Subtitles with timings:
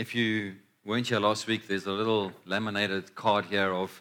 [0.00, 4.00] if you weren't here last week, there's a little laminated card here of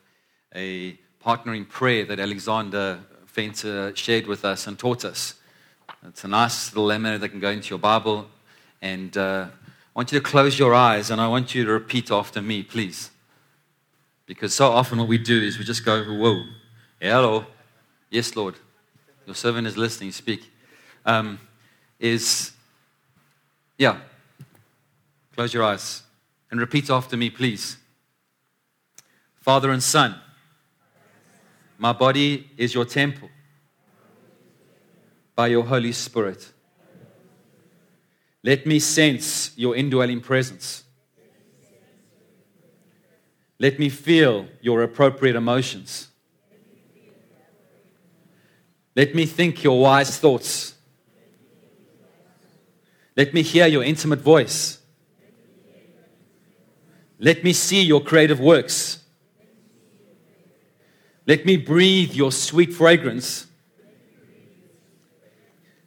[0.55, 5.33] a partnering prayer that Alexander Fenter shared with us and taught us.
[6.07, 8.29] It's a nice little laminate that can go into your Bible.
[8.81, 12.11] And uh, I want you to close your eyes and I want you to repeat
[12.11, 13.11] after me, please.
[14.25, 16.43] Because so often what we do is we just go, whoa,
[17.01, 17.45] hello,
[18.09, 18.55] yes, Lord.
[19.25, 20.49] Your servant is listening, speak.
[21.05, 21.41] Um,
[21.99, 22.53] is,
[23.77, 23.97] yeah,
[25.39, 26.03] close your eyes
[26.51, 27.77] and repeat after me, please.
[29.35, 30.13] Father and Son,
[31.77, 33.29] my body is your temple
[35.37, 36.51] by your Holy Spirit.
[38.43, 40.83] Let me sense your indwelling presence.
[43.59, 46.09] Let me feel your appropriate emotions.
[48.93, 50.73] Let me think your wise thoughts.
[53.15, 54.78] Let me hear your intimate voice.
[57.19, 59.03] Let me see your creative works.
[61.27, 63.45] Let me breathe your sweet fragrance.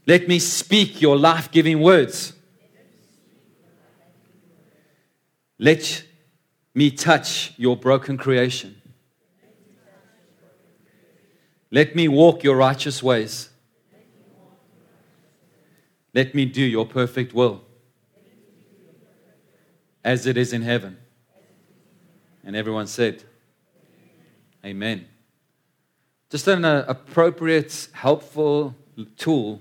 [0.06, 2.34] Let me speak your life giving words.
[5.58, 6.04] Let
[6.74, 8.80] me touch your broken creation.
[11.70, 13.48] Let me walk your righteous ways.
[16.14, 17.62] Let me do your perfect will
[20.04, 20.98] as it is in heaven.
[22.44, 23.22] And everyone said,
[24.64, 25.06] Amen.
[26.30, 28.74] Just an uh, appropriate, helpful
[29.16, 29.60] tool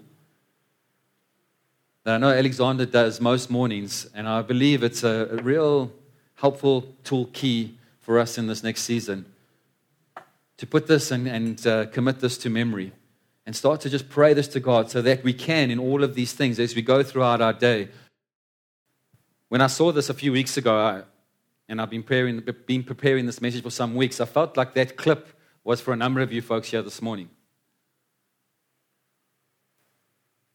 [2.04, 5.92] that I know Alexander does most mornings, and I believe it's a, a real
[6.36, 9.26] helpful tool key for us in this next season
[10.58, 12.92] to put this and, and uh, commit this to memory
[13.46, 16.16] and start to just pray this to God so that we can, in all of
[16.16, 17.90] these things, as we go throughout our day.
[19.50, 21.02] When I saw this a few weeks ago, I,
[21.72, 24.98] and I've been preparing, been preparing this message for some weeks, I felt like that
[24.98, 25.30] clip
[25.64, 27.30] was for a number of you folks here this morning.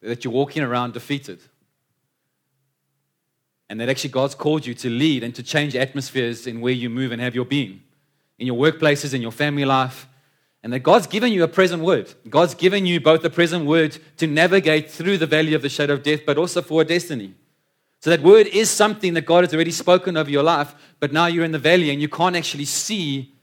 [0.01, 1.41] that you're walking around defeated.
[3.67, 6.87] And that actually God's called you to lead and to change atmospheres in where you
[6.87, 7.81] move and have your being,
[8.37, 10.07] in your workplaces, in your family life.
[10.61, 12.13] And that God's given you a present word.
[12.29, 15.93] God's given you both a present word to navigate through the valley of the shadow
[15.93, 17.33] of death, but also for a destiny.
[17.99, 21.25] So that word is something that God has already spoken over your life, but now
[21.25, 23.33] you're in the valley and you can't actually see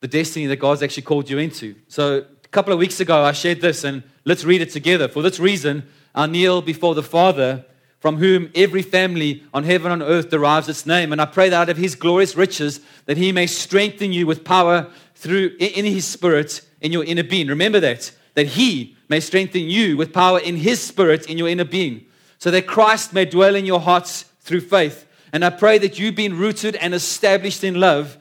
[0.00, 1.74] the destiny that God's actually called you into.
[1.88, 5.08] So a couple of weeks ago, I shared this, and let's read it together.
[5.08, 5.84] For this reason,
[6.14, 7.64] I kneel before the Father,
[8.00, 11.10] from whom every family on heaven and earth derives its name.
[11.10, 14.44] And I pray that out of his glorious riches, that he may strengthen you with
[14.44, 17.48] power through in his spirit in your inner being.
[17.48, 21.64] Remember that, that he may strengthen you with power in his spirit in your inner
[21.64, 22.04] being,
[22.38, 25.06] so that Christ may dwell in your hearts through faith.
[25.32, 28.18] And I pray that you, being rooted and established in love,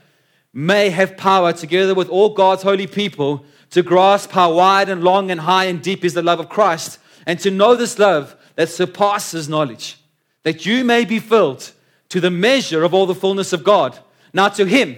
[0.53, 5.31] may have power together with all God's holy people to grasp how wide and long
[5.31, 8.69] and high and deep is the love of Christ, and to know this love that
[8.69, 9.97] surpasses knowledge,
[10.43, 11.71] that you may be filled
[12.09, 13.97] to the measure of all the fullness of God.
[14.31, 14.97] Now, to Him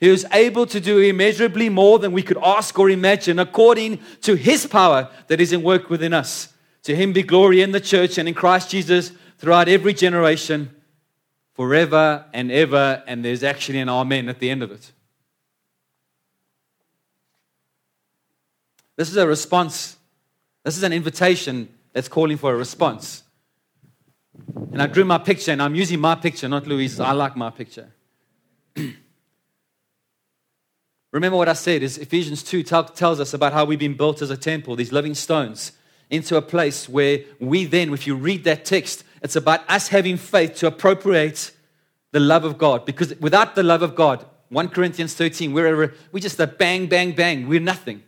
[0.00, 4.34] who is able to do immeasurably more than we could ask or imagine, according to
[4.34, 6.52] His power that is in work within us.
[6.86, 10.70] To Him be glory in the church and in Christ Jesus throughout every generation,
[11.52, 13.02] forever and ever.
[13.08, 14.92] And there's actually an Amen at the end of it.
[18.94, 19.96] This is a response.
[20.62, 23.24] This is an invitation that's calling for a response.
[24.70, 27.00] And I drew my picture, and I'm using my picture, not Louise's.
[27.00, 27.92] I like my picture.
[31.10, 34.22] Remember what I said is Ephesians 2 tell, tells us about how we've been built
[34.22, 35.72] as a temple, these living stones,
[36.10, 40.16] into a place where we then, if you read that text, it's about us having
[40.16, 41.50] faith to appropriate
[42.12, 42.84] the love of God.
[42.84, 46.86] Because without the love of God, 1 Corinthians 13, we're, a, we're just a bang,
[46.86, 47.48] bang, bang.
[47.48, 48.02] We're nothing.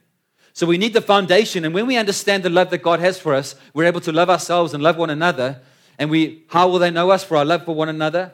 [0.52, 1.64] So we need the foundation.
[1.64, 4.30] And when we understand the love that God has for us, we're able to love
[4.30, 5.60] ourselves and love one another.
[5.98, 8.32] And we, how will they know us for our love for one another?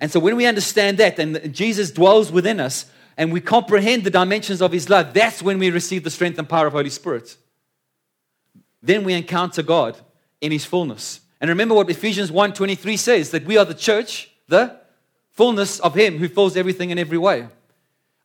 [0.00, 4.10] And so when we understand that and Jesus dwells within us and we comprehend the
[4.10, 7.36] dimensions of his love, that's when we receive the strength and power of Holy Spirit.
[8.84, 9.96] Then we encounter God
[10.42, 11.20] in his fullness.
[11.40, 14.76] And remember what Ephesians 1:23 says that we are the church, the
[15.32, 17.48] fullness of him who fills everything in every way.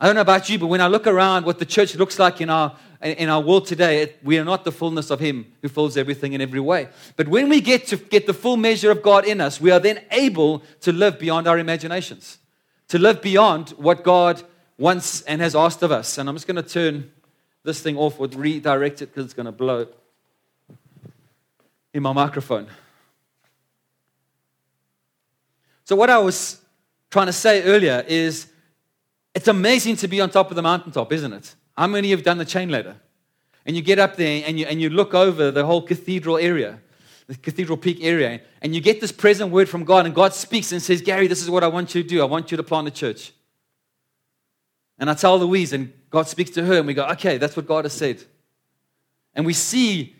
[0.01, 2.41] I don't know about you, but when I look around what the church looks like
[2.41, 5.97] in our, in our world today, we are not the fullness of Him who fills
[5.97, 6.89] everything in every way.
[7.15, 9.79] But when we get to get the full measure of God in us, we are
[9.79, 12.37] then able to live beyond our imaginations,
[12.89, 14.41] to live beyond what God
[14.77, 16.17] wants and has asked of us.
[16.17, 17.11] And I'm just going to turn
[17.63, 19.87] this thing off or redirect it because it's going to blow
[21.93, 22.67] in my microphone.
[25.85, 26.61] So, what I was
[27.09, 28.47] trying to say earlier is
[29.33, 31.55] it's amazing to be on top of the mountaintop, isn't it?
[31.77, 32.95] How many have done the chain ladder?
[33.65, 36.79] And you get up there and you, and you look over the whole cathedral area,
[37.27, 40.71] the cathedral peak area, and you get this present word from God, and God speaks
[40.71, 42.21] and says, Gary, this is what I want you to do.
[42.21, 43.31] I want you to plant a church.
[44.97, 47.65] And I tell Louise, and God speaks to her, and we go, okay, that's what
[47.65, 48.23] God has said.
[49.33, 50.15] And we see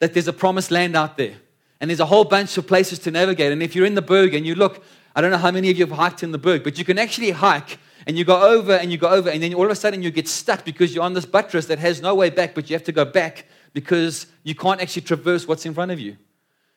[0.00, 1.36] that there's a promised land out there.
[1.80, 3.52] And there's a whole bunch of places to navigate.
[3.52, 5.76] And if you're in the Berg and you look, I don't know how many of
[5.76, 8.72] you have hiked in the Berg, but you can actually hike and you go over
[8.72, 11.04] and you go over, and then all of a sudden you get stuck because you're
[11.04, 14.26] on this buttress that has no way back, but you have to go back because
[14.42, 16.16] you can't actually traverse what's in front of you.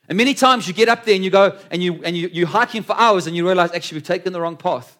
[0.07, 2.47] And many times you get up there and you go and you and you, you're
[2.47, 4.97] hiking for hours and you realize actually we've taken the wrong path.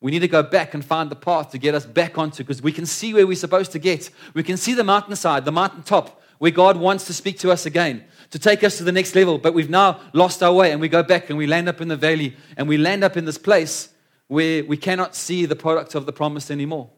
[0.00, 2.62] We need to go back and find the path to get us back onto because
[2.62, 4.10] we can see where we're supposed to get.
[4.34, 8.02] We can see the mountainside, the mountaintop, where God wants to speak to us again,
[8.30, 9.38] to take us to the next level.
[9.38, 11.86] But we've now lost our way and we go back and we land up in
[11.86, 13.90] the valley and we land up in this place
[14.26, 16.90] where we cannot see the product of the promise anymore.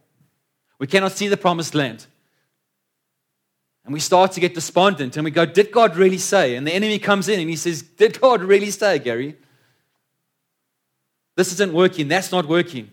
[0.78, 2.06] We cannot see the promised land.
[3.84, 6.56] And we start to get despondent and we go, Did God really say?
[6.56, 9.36] And the enemy comes in and he says, Did God really say, Gary?
[11.36, 12.08] This isn't working.
[12.08, 12.90] That's not working.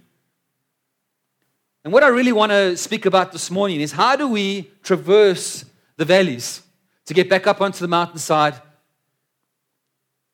[1.86, 5.64] And what I really want to speak about this morning is how do we traverse
[6.02, 6.64] the valleys
[7.06, 8.56] to get back up onto the mountainside?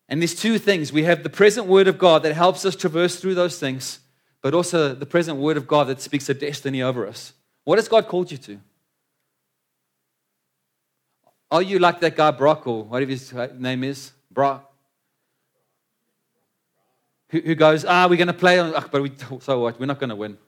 [0.08, 0.90] And there's two things.
[0.90, 3.98] We have the present word of God that helps us traverse through those things,
[4.40, 7.34] but also the present word of God that speaks a destiny over us.
[7.64, 8.58] What has God called you to?
[11.50, 14.12] Are you like that guy Brock or whatever his name is?
[14.30, 14.72] Brock?
[17.30, 19.78] Who, who goes, ah, we're going to play on, but we, so what?
[19.78, 20.38] We're not going to win.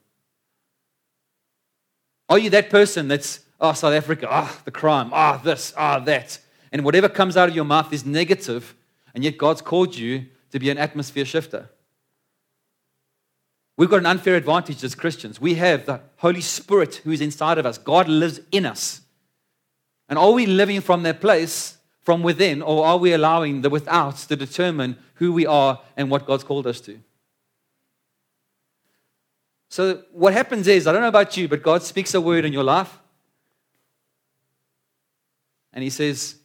[2.30, 5.72] Are you that person that's, oh, South Africa, ah, oh, the crime, ah, oh, this,
[5.76, 6.38] ah, oh, that.
[6.72, 8.74] And whatever comes out of your mouth is negative,
[9.14, 11.68] and yet God's called you to be an atmosphere shifter.
[13.76, 15.40] We've got an unfair advantage as Christians.
[15.40, 17.78] We have the Holy Spirit who is inside of us.
[17.78, 19.00] God lives in us.
[20.08, 24.26] And are we living from that place, from within, or are we allowing the withouts
[24.28, 27.00] to determine who we are and what God's called us to?
[29.70, 32.52] So, what happens is, I don't know about you, but God speaks a word in
[32.52, 32.99] your life.
[35.72, 36.36] And He says,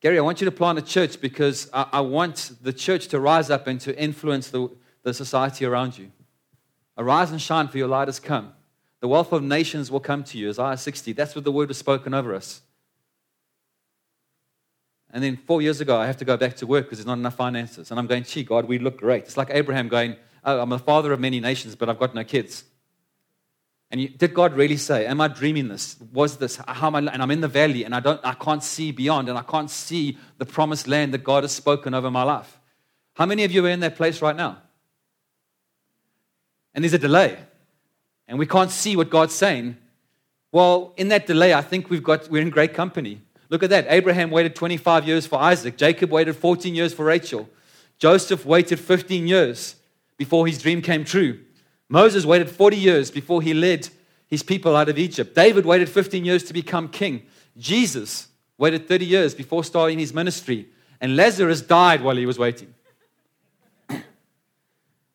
[0.00, 3.20] Gary, I want you to plant a church because I, I want the church to
[3.20, 4.70] rise up and to influence the,
[5.02, 6.12] the society around you.
[6.98, 8.52] Arise and shine, for your light has come.
[9.00, 10.50] The wealth of nations will come to you.
[10.50, 11.12] Isaiah 60.
[11.12, 12.62] That's what the word was spoken over us.
[15.10, 17.18] And then four years ago, I have to go back to work because there's not
[17.18, 17.90] enough finances.
[17.90, 19.24] And I'm going, gee, God, we look great.
[19.24, 22.24] It's like Abraham going, oh, I'm the father of many nations, but I've got no
[22.24, 22.64] kids.
[23.96, 25.96] And you, did God really say, Am I dreaming this?
[26.12, 26.56] Was this?
[26.68, 29.30] How am I, and I'm in the valley and I, don't, I can't see beyond
[29.30, 32.60] and I can't see the promised land that God has spoken over my life.
[33.14, 34.58] How many of you are in that place right now?
[36.74, 37.38] And there's a delay
[38.28, 39.78] and we can't see what God's saying,
[40.52, 43.22] well, in that delay, I think we've got, we're in great company.
[43.48, 43.86] Look at that.
[43.88, 45.78] Abraham waited 25 years for Isaac.
[45.78, 47.48] Jacob waited 14 years for Rachel.
[47.98, 49.76] Joseph waited 15 years
[50.18, 51.40] before his dream came true.
[51.88, 53.88] Moses waited 40 years before he led
[54.26, 55.34] his people out of Egypt.
[55.34, 57.22] David waited 15 years to become king.
[57.56, 58.28] Jesus
[58.58, 60.68] waited 30 years before starting his ministry.
[61.00, 62.74] And Lazarus died while he was waiting.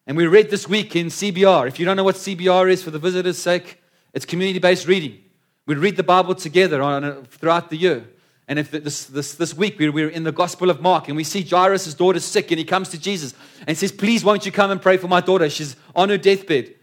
[0.08, 1.68] And we read this week in CBR.
[1.68, 3.82] If you don't know what CBR is, for the visitor's sake,
[4.14, 5.20] it's community based reading.
[5.68, 8.10] We read the Bible together on, throughout the year.
[8.48, 11.24] And if this, this, this week we we're in the Gospel of Mark and we
[11.24, 13.34] see Jairus' daughter's sick and he comes to Jesus
[13.66, 15.50] and says, Please, won't you come and pray for my daughter?
[15.50, 16.76] She's on her deathbed.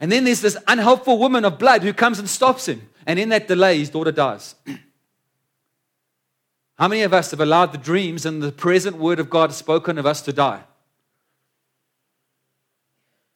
[0.00, 2.88] And then there's this unhelpful woman of blood who comes and stops him.
[3.06, 4.54] And in that delay, his daughter dies.
[6.78, 9.98] How many of us have allowed the dreams and the present word of God spoken
[9.98, 10.62] of us to die?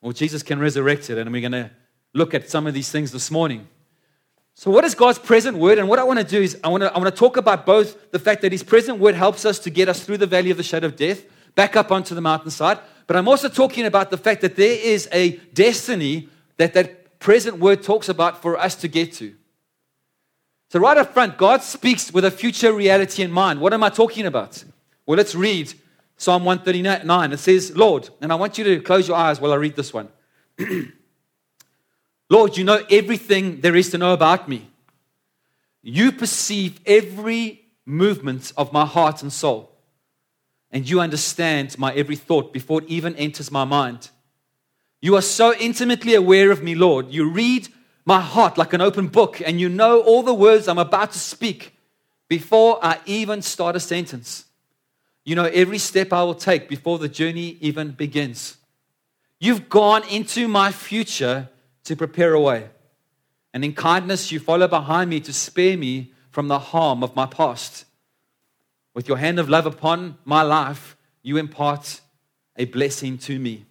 [0.01, 1.71] Well, Jesus can resurrect it, and we're going to
[2.13, 3.67] look at some of these things this morning.
[4.55, 5.79] So, what is God's present word?
[5.79, 7.65] And what I want to do is, I want to, I want to talk about
[7.65, 10.51] both the fact that His present word helps us to get us through the valley
[10.51, 12.79] of the shadow of death, back up onto the mountainside.
[13.07, 16.29] But I'm also talking about the fact that there is a destiny
[16.59, 19.35] that that present word talks about for us to get to.
[20.71, 23.61] So, right up front, God speaks with a future reality in mind.
[23.61, 24.63] What am I talking about?
[25.07, 25.75] Well, let's read
[26.23, 29.57] Psalm 139, it says, Lord, and I want you to close your eyes while I
[29.57, 30.09] read this one.
[32.33, 34.67] Lord, you know everything there is to know about me.
[35.83, 39.71] You perceive every movement of my heart and soul,
[40.71, 44.09] and you understand my every thought before it even enters my mind.
[45.03, 47.13] You are so intimately aware of me, Lord.
[47.13, 47.69] You read
[48.07, 51.19] my heart like an open book, and you know all the words I'm about to
[51.19, 51.77] speak
[52.29, 54.47] before I even start a sentence.
[55.27, 58.57] You know every step I will take before the journey even begins.
[59.39, 61.51] You've gone into my future
[61.85, 62.71] to prepare a way.
[63.53, 67.27] And in kindness, you follow behind me to spare me from the harm of my
[67.27, 67.85] past.
[68.95, 72.01] With your hand of love upon my life, you impart
[72.57, 73.65] a blessing to me.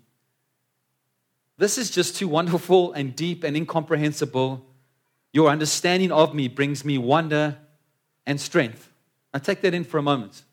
[1.57, 4.65] This is just too wonderful and deep and incomprehensible.
[5.31, 7.57] Your understanding of me brings me wonder
[8.25, 8.91] and strength.
[9.33, 10.43] Now, take that in for a moment.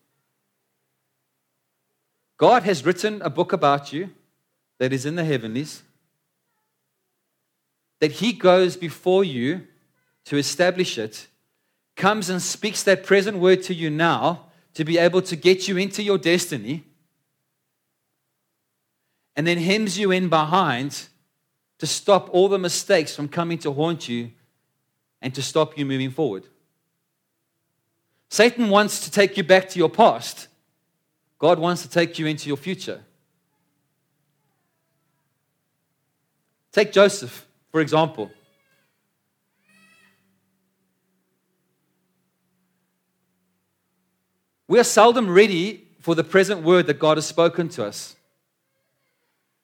[2.37, 4.11] God has written a book about you
[4.79, 5.83] that is in the heavenlies,
[8.00, 9.67] that He goes before you
[10.26, 11.26] to establish it,
[11.97, 15.76] comes and speaks that present word to you now to be able to get you
[15.76, 16.85] into your destiny,
[19.35, 21.07] and then hems you in behind
[21.78, 24.31] to stop all the mistakes from coming to haunt you
[25.23, 26.45] and to stop you moving forward.
[28.28, 30.49] Satan wants to take you back to your past.
[31.38, 33.00] God wants to take you into your future.
[36.73, 38.30] Take Joseph, for example.
[44.66, 48.16] We are seldom ready for the present word that God has spoken to us.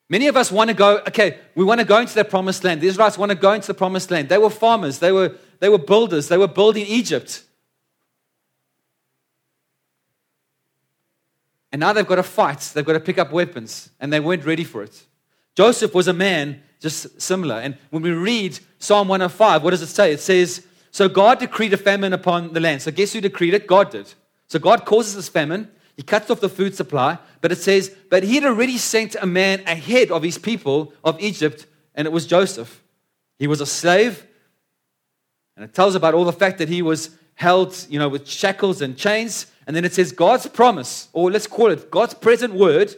[0.09, 2.81] Many of us want to go, okay, we want to go into the promised land.
[2.81, 4.29] The Israelites want to go into the promised land.
[4.29, 7.43] They were farmers, they were, they were builders, they were building Egypt.
[11.73, 14.45] And now they've got to fight, they've got to pick up weapons, and they weren't
[14.45, 15.05] ready for it.
[15.57, 17.57] Joseph was a man just similar.
[17.57, 20.13] And when we read Psalm 105, what does it say?
[20.13, 22.83] It says, So God decreed a famine upon the land.
[22.83, 23.67] So guess who decreed it?
[23.67, 24.13] God did.
[24.49, 25.71] So God causes this famine.
[25.97, 27.19] He cuts off the food supply.
[27.41, 31.19] But it says, But he had already sent a man ahead of his people of
[31.21, 32.83] Egypt, and it was Joseph.
[33.39, 34.27] He was a slave.
[35.57, 38.83] And it tells about all the fact that he was held, you know, with shackles
[38.83, 39.47] and chains.
[39.67, 42.95] And then it says God's promise, or let's call it God's present word,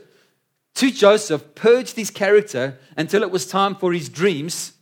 [0.76, 4.74] to Joseph purged his character until it was time for his dreams,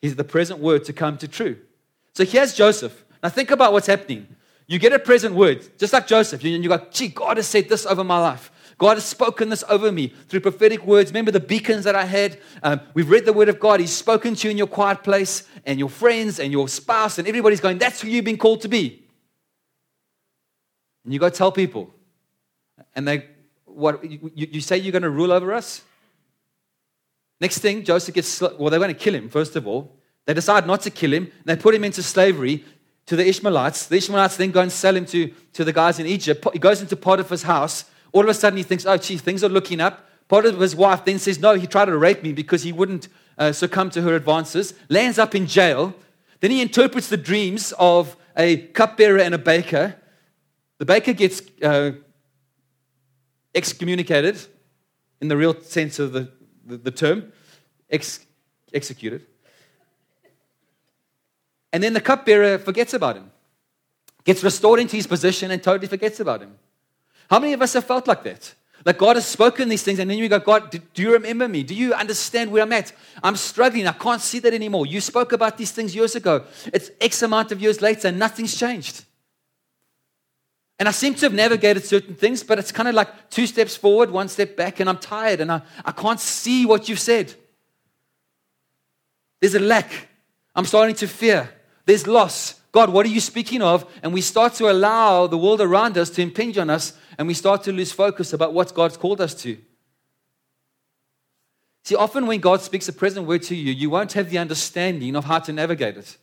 [0.00, 1.58] his the present word to come to true.
[2.14, 3.04] So here's Joseph.
[3.22, 4.26] Now think about what's happening.
[4.66, 7.68] You get a present word, just like Joseph, and you go, gee, God has said
[7.68, 8.50] this over my life.
[8.78, 11.10] God has spoken this over me through prophetic words.
[11.10, 12.38] Remember the beacons that I had?
[12.62, 13.80] Um, we've read the word of God.
[13.80, 17.28] He's spoken to you in your quiet place, and your friends, and your spouse, and
[17.28, 19.04] everybody's going, that's who you've been called to be.
[21.04, 21.92] And you go tell people.
[22.94, 23.28] And they
[23.74, 25.82] what you, you say you're going to rule over us?
[27.40, 29.96] Next thing, Joseph gets, well, they're going to kill him, first of all.
[30.26, 31.32] They decide not to kill him.
[31.44, 32.64] They put him into slavery
[33.06, 33.86] to the Ishmaelites.
[33.86, 36.46] The Ishmaelites then go and sell him to, to the guys in Egypt.
[36.52, 37.84] He goes into Potiphar's house.
[38.12, 40.08] All of a sudden, he thinks, oh, gee, things are looking up.
[40.28, 43.90] Potiphar's wife then says, no, he tried to rape me because he wouldn't uh, succumb
[43.90, 44.74] to her advances.
[44.88, 45.94] Lands up in jail.
[46.40, 49.96] Then he interprets the dreams of a cupbearer and a baker.
[50.78, 51.92] The baker gets uh,
[53.54, 54.38] excommunicated
[55.20, 56.30] in the real sense of the,
[56.64, 57.32] the, the term,
[57.90, 58.26] ex,
[58.72, 59.26] executed.
[61.72, 63.30] And then the cupbearer forgets about him,
[64.24, 66.58] gets restored into his position and totally forgets about him.
[67.30, 68.54] How many of us have felt like that?
[68.84, 71.46] Like God has spoken these things, and then you go, God, do, do, you remember
[71.46, 71.62] me?
[71.62, 72.92] Do you understand where I'm at?
[73.22, 73.86] I'm struggling.
[73.86, 74.86] I can't see that anymore.
[74.86, 76.44] You spoke about these things years ago.
[76.66, 79.04] It's X amount of years later, and nothing's changed.
[80.82, 83.76] And I seem to have navigated certain things, but it's kind of like two steps
[83.76, 87.32] forward, one step back, and I'm tired and I, I can't see what you've said.
[89.38, 90.08] There's a lack.
[90.56, 91.48] I'm starting to fear.
[91.86, 92.60] There's loss.
[92.72, 93.88] God, what are you speaking of?
[94.02, 97.34] And we start to allow the world around us to impinge on us, and we
[97.34, 99.56] start to lose focus about what God's called us to.
[101.84, 105.14] See, often when God speaks a present word to you, you won't have the understanding
[105.14, 106.18] of how to navigate it.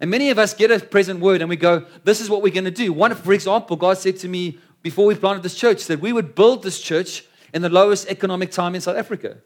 [0.00, 2.52] And many of us get a present word and we go, This is what we're
[2.52, 2.92] going to do.
[2.92, 6.34] One, for example, God said to me before we planted this church that we would
[6.34, 9.38] build this church in the lowest economic time in South Africa.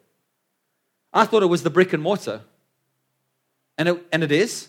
[1.12, 2.42] I thought it was the brick and mortar.
[3.76, 4.68] And it, and it is,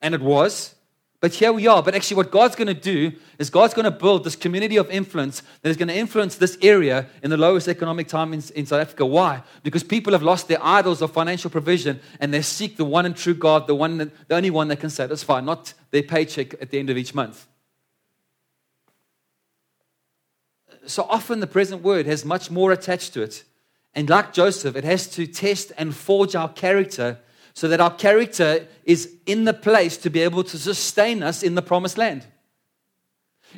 [0.00, 0.74] and it was.
[1.20, 1.82] But here we are.
[1.82, 4.88] But actually, what God's going to do is God's going to build this community of
[4.88, 8.66] influence that is going to influence this area in the lowest economic time in, in,
[8.66, 9.04] South Africa.
[9.04, 9.42] Why?
[9.64, 13.16] Because people have lost their idols of financial provision and they seek the one and
[13.16, 16.70] true God, the, one that, the only one that can satisfy, not their paycheck at
[16.70, 17.48] the end of each month.
[20.86, 23.42] So often, the present word has much more attached to it.
[23.92, 27.18] And like Joseph, it has to test and forge our character
[27.58, 31.56] so that our character is in the place to be able to sustain us in
[31.56, 32.24] the promised land.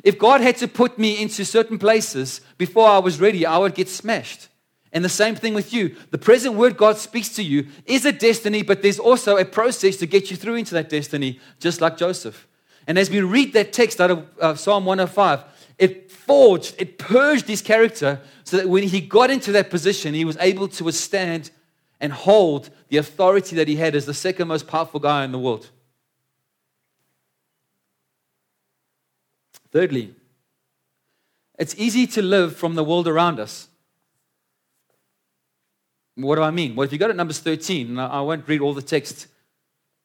[0.03, 3.75] If God had to put me into certain places before I was ready, I would
[3.75, 4.47] get smashed.
[4.91, 5.95] And the same thing with you.
[6.09, 9.97] The present word God speaks to you is a destiny, but there's also a process
[9.97, 12.47] to get you through into that destiny, just like Joseph.
[12.87, 15.43] And as we read that text out of uh, Psalm 105,
[15.77, 20.25] it forged, it purged his character so that when he got into that position, he
[20.25, 21.51] was able to withstand
[22.01, 25.39] and hold the authority that he had as the second most powerful guy in the
[25.39, 25.69] world.
[29.71, 30.13] Thirdly,
[31.57, 33.69] it's easy to live from the world around us.
[36.15, 36.75] What do I mean?
[36.75, 39.27] Well, if you go to Numbers 13, and I won't read all the text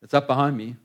[0.00, 0.76] that's up behind me,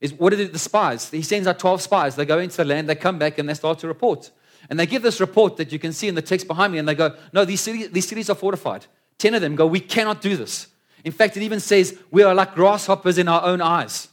[0.00, 1.10] is what are the spies?
[1.10, 2.16] He sends out 12 spies.
[2.16, 4.30] They go into the land, they come back, and they start to report.
[4.70, 6.88] And they give this report that you can see in the text behind me, and
[6.88, 8.86] they go, No, these cities, these cities are fortified.
[9.20, 10.66] Ten of them go, We cannot do this.
[11.04, 14.08] In fact, it even says, We are like grasshoppers in our own eyes.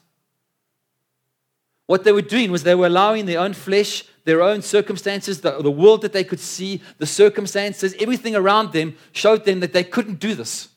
[1.86, 5.62] What they were doing was they were allowing their own flesh, their own circumstances, the,
[5.62, 9.86] the world that they could see, the circumstances, everything around them showed them that they
[9.86, 10.68] couldn't do this.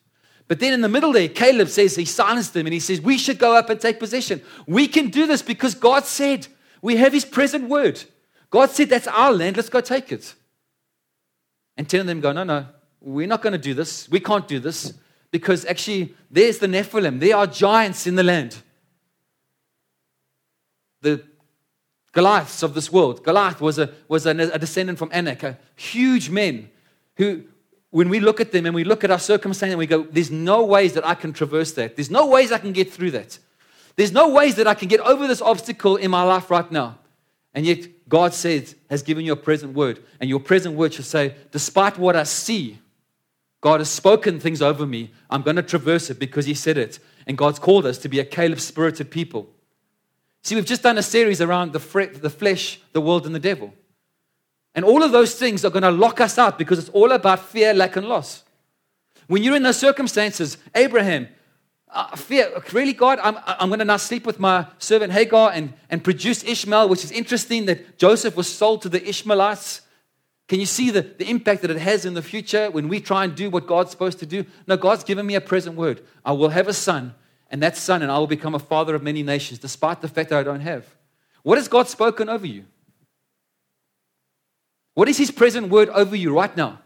[0.46, 3.18] But then in the middle there, Caleb says, he silenced them and he says, We
[3.18, 4.40] should go up and take possession.
[4.68, 6.46] We can do this because God said,
[6.80, 8.02] we have his present word.
[8.50, 10.34] God said, That's our land, let's go take it.
[11.76, 12.66] And 10 of them go, No, no,
[13.00, 14.08] we're not going to do this.
[14.08, 14.94] We can't do this
[15.30, 17.20] because actually, there's the Nephilim.
[17.20, 18.56] There are giants in the land.
[21.02, 21.24] The
[22.12, 23.22] Goliaths of this world.
[23.22, 26.68] Goliath was a, was a, a descendant from Anak, a huge men
[27.16, 27.44] who,
[27.90, 30.30] when we look at them and we look at our circumstance and we go, There's
[30.30, 31.96] no ways that I can traverse that.
[31.96, 33.38] There's no ways I can get through that.
[33.96, 36.98] There's no ways that I can get over this obstacle in my life right now.
[37.54, 40.02] And yet, God says, has given you a present word.
[40.20, 42.78] And your present word should say, despite what I see,
[43.60, 45.12] God has spoken things over me.
[45.28, 46.98] I'm going to traverse it because He said it.
[47.26, 49.48] And God's called us to be a Caleb spirited people.
[50.42, 51.78] See, we've just done a series around the,
[52.20, 53.74] the flesh, the world, and the devil.
[54.74, 57.40] And all of those things are going to lock us out because it's all about
[57.40, 58.44] fear, lack, and loss.
[59.26, 61.28] When you're in those circumstances, Abraham,
[61.92, 65.74] uh, fear, really, God, I'm, I'm going to now sleep with my servant Hagar and,
[65.90, 69.82] and produce Ishmael, which is interesting that Joseph was sold to the Ishmaelites.
[70.50, 73.22] Can you see the, the impact that it has in the future when we try
[73.22, 74.44] and do what God's supposed to do?
[74.66, 76.02] No, God's given me a present word.
[76.24, 77.14] I will have a son,
[77.52, 80.30] and that son, and I will become a father of many nations, despite the fact
[80.30, 80.84] that I don't have.
[81.44, 82.64] What has God spoken over you?
[84.94, 86.80] What is His present word over you right now?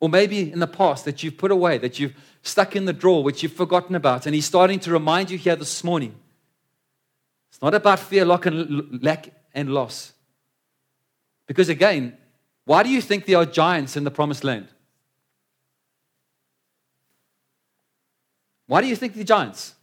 [0.00, 3.22] Or maybe in the past that you've put away, that you've stuck in the drawer,
[3.22, 6.16] which you've forgotten about, and He's starting to remind you here this morning.
[7.52, 10.14] It's not about fear, lack, and, lack, and loss.
[11.46, 12.18] Because again,
[12.68, 14.68] why do you think there are giants in the promised land?
[18.66, 19.74] Why do you think they're giants?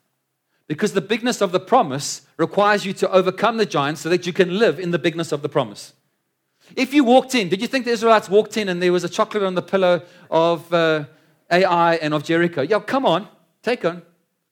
[0.67, 4.33] Because the bigness of the promise requires you to overcome the giants so that you
[4.33, 5.93] can live in the bigness of the promise.
[6.75, 9.09] If you walked in, did you think the Israelites walked in and there was a
[9.09, 11.05] chocolate on the pillow of uh,
[11.49, 12.61] Ai and of Jericho?
[12.61, 13.27] Yo, come on,
[13.63, 14.03] take on.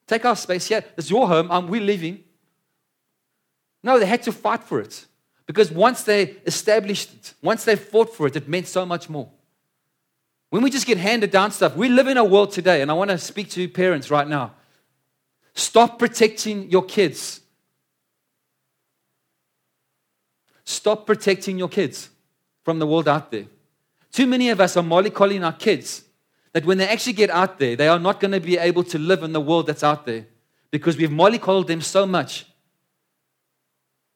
[0.07, 1.51] Take our space Yeah, It's your home.
[1.51, 2.23] Um, we're leaving.
[3.83, 5.05] No, they had to fight for it.
[5.45, 9.29] Because once they established it, once they fought for it, it meant so much more.
[10.49, 12.93] When we just get handed down stuff, we live in a world today, and I
[12.93, 14.53] want to speak to parents right now.
[15.55, 17.41] Stop protecting your kids
[20.63, 22.09] Stop protecting your kids
[22.63, 23.45] from the world out there.
[24.11, 26.03] Too many of us are mollycoddling our kids
[26.53, 28.99] that when they actually get out there, they are not going to be able to
[28.99, 30.25] live in the world that's out there
[30.71, 32.45] because we've mollycoddled them so much.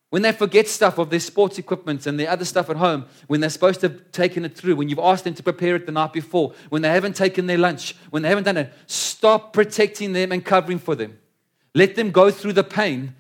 [0.10, 3.42] When they forget stuff of their sports equipment and their other stuff at home, when
[3.42, 5.92] they're supposed to have taken it through, when you've asked them to prepare it the
[5.92, 10.14] night before, when they haven't taken their lunch, when they haven't done it, stop protecting
[10.14, 11.20] them and covering for them.
[11.76, 13.16] Let them go through the pain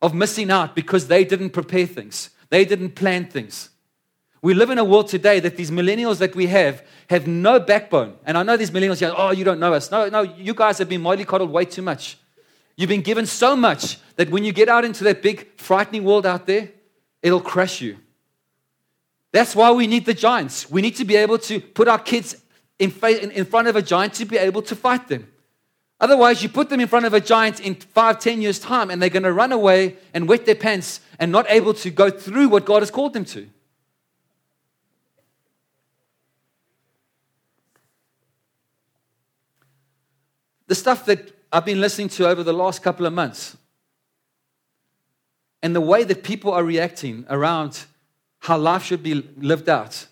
[0.00, 2.30] of missing out because they didn't prepare things.
[2.48, 3.68] They didn't plan things.
[4.40, 8.14] We live in a world today that these millennials that we have have no backbone.
[8.24, 9.90] And I know these millennials say, oh, you don't know us.
[9.90, 12.18] No, no, you guys have been mollycoddled way too much.
[12.82, 16.26] You've been given so much that when you get out into that big, frightening world
[16.26, 16.68] out there,
[17.22, 17.96] it'll crush you.
[19.30, 20.68] That's why we need the giants.
[20.68, 22.42] We need to be able to put our kids
[22.80, 25.30] in, front of a giant to be able to fight them.
[26.00, 29.00] Otherwise, you put them in front of a giant in five, ten years' time, and
[29.00, 32.48] they're going to run away and wet their pants and not able to go through
[32.48, 33.48] what God has called them to.
[40.66, 43.56] The stuff that I've been listening to over the last couple of months,
[45.62, 47.84] and the way that people are reacting around
[48.38, 50.06] how life should be lived out,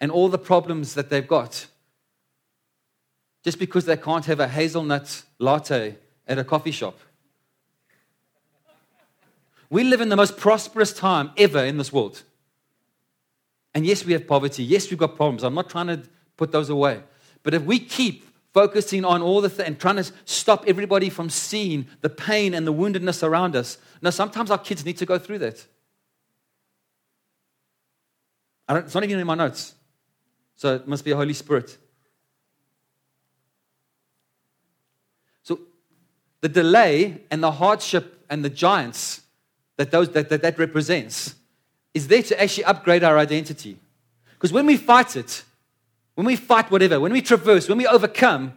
[0.00, 1.66] and all the problems that they've got
[3.42, 5.96] just because they can't have a hazelnut latte
[6.28, 6.98] at a coffee shop.
[9.68, 12.22] We live in the most prosperous time ever in this world.
[13.74, 14.62] And yes, we have poverty.
[14.62, 15.42] Yes, we've got problems.
[15.42, 16.02] I'm not trying to
[16.36, 17.02] put those away.
[17.42, 21.30] But if we keep focusing on all the things and trying to stop everybody from
[21.30, 25.18] seeing the pain and the woundedness around us, now sometimes our kids need to go
[25.18, 25.66] through that.
[28.68, 29.74] it's not even in my notes.
[30.56, 31.76] So it must be a Holy Spirit.
[35.42, 35.60] So
[36.40, 39.22] the delay and the hardship and the giants
[39.76, 41.34] that those, that, that, that represents
[41.94, 43.76] is there to actually upgrade our identity.
[44.34, 45.42] Because when we fight it,
[46.14, 48.56] when we fight whatever, when we traverse, when we overcome,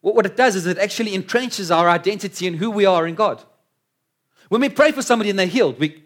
[0.00, 3.42] what, it does is it actually entrenches our identity in who we are in God.
[4.48, 6.02] When we pray for somebody and they're healed, we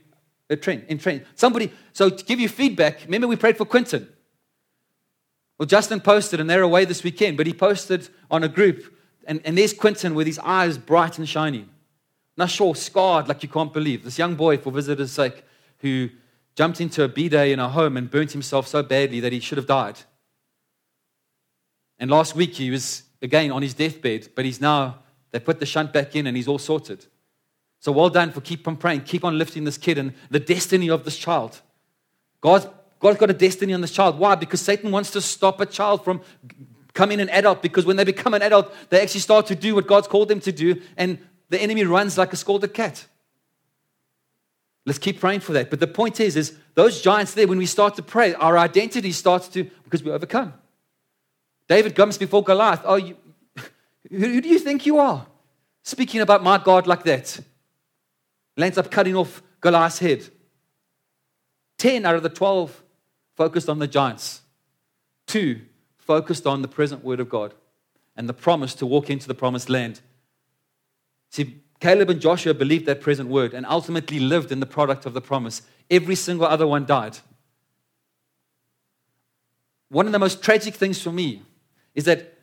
[0.51, 0.85] entrench.
[0.89, 1.25] entrench.
[1.35, 4.09] Somebody, so to give you feedback, remember we prayed for Quinton.
[5.59, 8.93] Well, Justin posted, and they're away this weekend, but he posted on a group,
[9.27, 11.69] and, and there's Quinton with his eyes bright and shining.
[12.37, 14.03] Not sure, scarred like you can't believe.
[14.03, 15.45] This young boy, for visitors' sake,
[15.79, 16.09] who
[16.55, 19.59] jumped into a day in our home and burnt himself so badly that he should
[19.59, 19.99] have died.
[21.99, 24.99] And last week he was again on his deathbed, but he's now,
[25.31, 27.07] they put the shunt back in and he's all sorted.
[27.79, 30.91] So well done for keep on praying, keep on lifting this kid and the destiny
[30.91, 31.61] of this child.
[32.41, 32.67] God's,
[33.01, 34.19] God's got a destiny on this child.
[34.19, 34.35] Why?
[34.35, 36.23] Because Satan wants to stop a child from
[36.87, 39.87] becoming an adult because when they become an adult, they actually start to do what
[39.87, 43.07] God's called them to do, and the enemy runs like a scalded cat.
[44.85, 45.71] Let's keep praying for that.
[45.71, 49.13] But the point is, is those giants there, when we start to pray, our identity
[49.13, 50.55] starts to, because we overcome.
[51.69, 52.81] David comes before Goliath.
[52.85, 53.17] Oh, you,
[54.11, 55.27] who do you think you are?
[55.85, 57.41] Speaking about my God like that.
[58.57, 60.29] Lands up cutting off Goliath's head.
[61.79, 62.83] 10 out of the 12
[63.37, 64.43] focused on the giants.
[65.27, 65.63] Two
[65.97, 67.55] focused on the present word of God
[68.17, 70.01] and the promise to walk into the promised land.
[71.31, 75.15] See, Caleb and Joshua believed that present word and ultimately lived in the product of
[75.15, 75.63] the promise.
[75.91, 77.19] Every single other one died.
[79.89, 81.43] One of the most tragic things for me
[81.97, 82.39] is that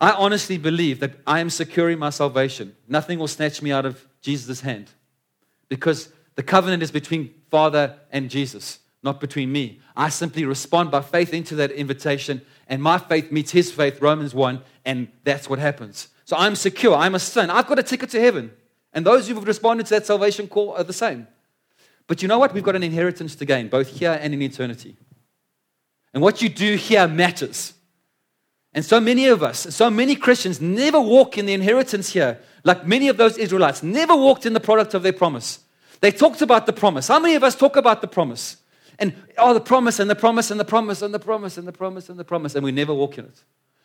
[0.00, 2.74] I honestly believe that I am securing my salvation.
[2.88, 4.88] Nothing will snatch me out of Jesus' hand
[5.68, 9.80] because the covenant is between Father and Jesus, not between me.
[9.94, 14.34] I simply respond by faith into that invitation, and my faith meets his faith, Romans
[14.34, 16.08] 1, and that's what happens.
[16.24, 16.94] So I'm secure.
[16.94, 17.50] I'm a son.
[17.50, 18.52] I've got a ticket to heaven.
[18.92, 21.26] And those who have responded to that salvation call are the same.
[22.06, 22.52] But you know what?
[22.52, 24.96] We've got an inheritance to gain, both here and in eternity.
[26.12, 27.74] And what you do here matters.
[28.74, 32.86] And so many of us, so many Christians never walk in the inheritance here, like
[32.86, 35.60] many of those Israelites never walked in the product of their promise.
[36.00, 37.08] They talked about the promise.
[37.08, 38.56] How many of us talk about the promise?
[38.98, 41.72] And oh, the promise and the promise and the promise and the promise and the
[41.72, 43.44] promise and the promise, and we never walk in it.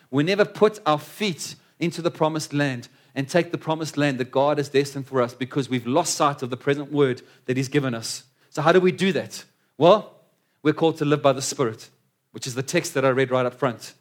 [0.10, 2.88] We never put our feet into the promised land
[3.18, 6.44] and take the promised land that God has destined for us because we've lost sight
[6.44, 8.24] of the present word that He's given us.
[8.52, 9.44] So, how do we do that?
[9.76, 10.14] Well,
[10.62, 11.90] we're called to live by the Spirit,
[12.32, 13.96] which is the text that I read right up front.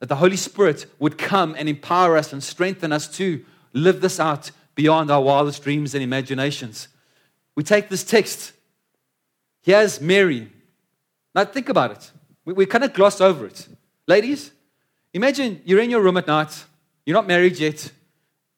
[0.00, 3.42] That the Holy Spirit would come and empower us and strengthen us to
[3.72, 6.88] live this out beyond our wildest dreams and imaginations.
[7.56, 8.52] We take this text.
[9.62, 10.52] Here's Mary.
[11.34, 12.10] Now, think about it.
[12.44, 13.68] We, we kind of gloss over it.
[14.06, 14.50] Ladies,
[15.14, 16.64] imagine you're in your room at night,
[17.06, 17.90] you're not married yet,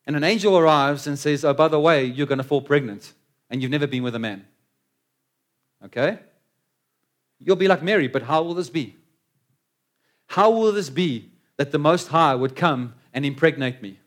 [0.07, 3.13] and an angel arrives and says, Oh, by the way, you're going to fall pregnant
[3.51, 4.45] and you've never been with a man.
[5.85, 6.19] Okay?
[7.39, 8.97] You'll be like Mary, but how will this be?
[10.27, 13.99] How will this be that the Most High would come and impregnate me?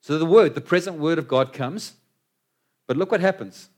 [0.00, 1.94] So the word, the present word of God comes,
[2.86, 3.68] but look what happens.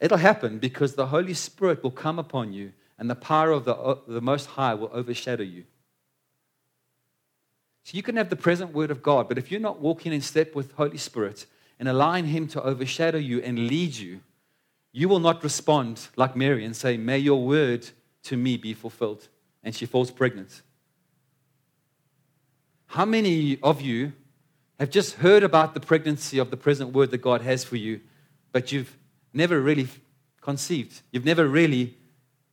[0.00, 3.74] It'll happen because the Holy Spirit will come upon you and the power of the,
[3.74, 5.64] uh, the Most High will overshadow you.
[7.84, 10.20] So you can have the present word of God, but if you're not walking in
[10.20, 11.46] step with Holy Spirit
[11.78, 14.20] and allowing Him to overshadow you and lead you,
[14.92, 17.88] you will not respond like Mary and say, May your word
[18.24, 19.28] to me be fulfilled.
[19.62, 20.62] And she falls pregnant.
[22.86, 24.12] How many of you
[24.78, 28.00] have just heard about the pregnancy of the present word that God has for you,
[28.52, 28.96] but you've
[29.32, 29.88] never really
[30.40, 31.02] conceived?
[31.10, 31.96] You've never really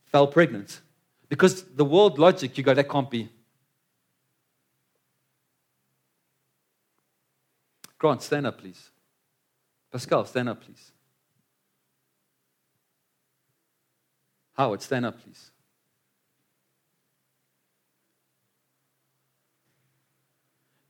[0.03, 0.81] fell pregnant?
[1.29, 3.29] Because the world logic, you go, that can't be.
[8.05, 8.91] Grant, stand up, please.
[9.91, 10.91] Pascal, stand up, please.
[14.53, 15.49] Howard, stand up, please.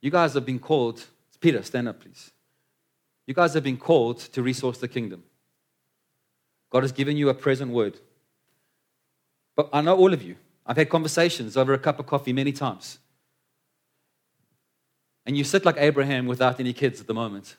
[0.01, 1.06] You guys have been called,
[1.39, 2.34] Peter, stand up, please.
[3.28, 5.23] You guys have been called to resource the kingdom.
[6.69, 7.97] God has given you a present word.
[9.56, 10.36] But I know all of you.
[10.65, 12.99] I've had conversations over a cup of coffee many times
[15.25, 17.55] and you sit like Abraham without any kids at the moment.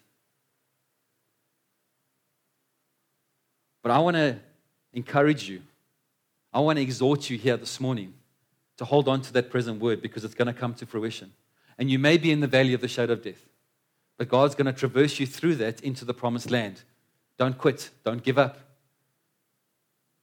[3.82, 4.38] But I want to
[4.92, 5.62] encourage you.
[6.52, 8.14] I want to exhort you here this morning
[8.78, 11.32] to hold on to that present word because it's going to come to fruition.
[11.78, 13.46] And you may be in the valley of the shadow of death,
[14.16, 16.82] but God's going to traverse you through that into the promised land.
[17.38, 18.58] Don't quit, don't give up.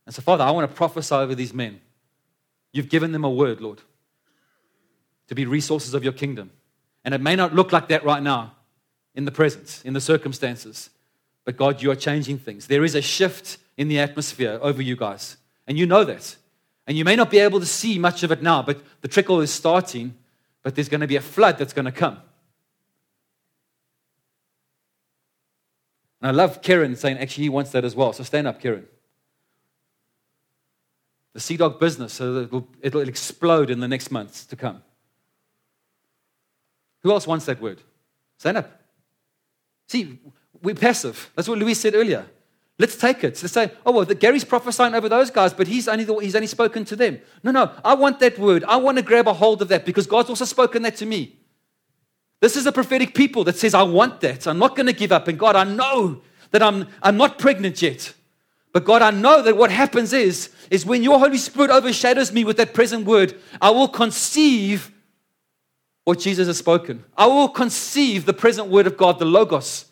[0.05, 1.79] And so, Father, I want to prophesy over these men.
[2.71, 3.81] You've given them a word, Lord,
[5.27, 6.51] to be resources of your kingdom.
[7.05, 8.55] And it may not look like that right now
[9.15, 10.89] in the present, in the circumstances.
[11.45, 12.67] But God, you are changing things.
[12.67, 15.37] There is a shift in the atmosphere over you guys.
[15.67, 16.35] And you know that.
[16.87, 19.41] And you may not be able to see much of it now, but the trickle
[19.41, 20.15] is starting,
[20.61, 22.19] but there's going to be a flood that's going to come.
[26.21, 28.13] And I love Karen saying, actually, he wants that as well.
[28.13, 28.85] So stand up, Karen.
[31.33, 34.83] The Sea Dog business, so it'll, it'll explode in the next months to come.
[37.03, 37.81] Who else wants that word?
[38.37, 38.81] Stand up.
[39.87, 40.19] See,
[40.61, 41.29] we're passive.
[41.35, 42.25] That's what Louis said earlier.
[42.79, 43.41] Let's take it.
[43.41, 46.47] Let's say, oh, well, the, Gary's prophesying over those guys, but he's only, he's only
[46.47, 47.19] spoken to them.
[47.43, 48.63] No, no, I want that word.
[48.63, 51.37] I want to grab a hold of that because God's also spoken that to me.
[52.39, 54.47] This is a prophetic people that says, I want that.
[54.47, 55.27] I'm not going to give up.
[55.27, 58.13] And God, I know that I'm, I'm not pregnant yet.
[58.73, 62.43] But God, I know that what happens is, is when your Holy Spirit overshadows me
[62.43, 64.91] with that present word, I will conceive
[66.03, 67.03] what Jesus has spoken.
[67.17, 69.85] I will conceive the present word of God, the Logos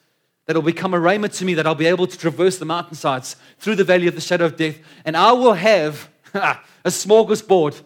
[0.45, 3.35] that will become a rhema to me, that I'll be able to traverse the mountainsides
[3.59, 4.77] through the valley of the shadow of death.
[5.05, 7.81] And I will have a smorgasbord,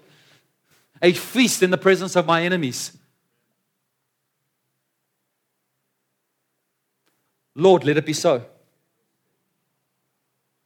[1.02, 2.98] a feast in the presence of my enemies.
[7.56, 8.44] Lord, let it be so.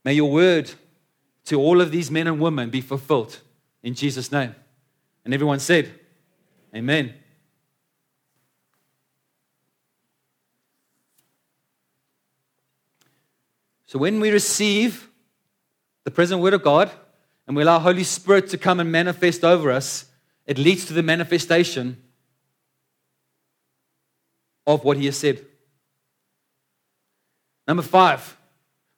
[0.04, 0.72] May your word
[1.46, 3.40] to all of these men and women be fulfilled
[3.84, 4.56] in Jesus' name.
[5.26, 5.94] And everyone said,
[6.74, 7.14] Amen.
[13.90, 15.10] So when we receive
[16.04, 16.92] the present word of God
[17.48, 20.06] and we allow Holy Spirit to come and manifest over us,
[20.46, 21.98] it leads to the manifestation
[24.68, 25.44] of what he has said.
[27.68, 28.38] Number five,